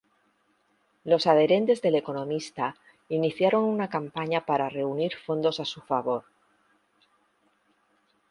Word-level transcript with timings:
Los 1.03 1.27
adherentes 1.27 1.83
del 1.83 1.93
economista 1.93 2.75
iniciaron 3.07 3.65
una 3.65 3.87
campaña 3.87 4.43
para 4.47 4.67
reunir 4.67 5.15
fondos 5.15 5.59
a 5.59 5.65
su 5.65 5.79
favor. 5.81 6.23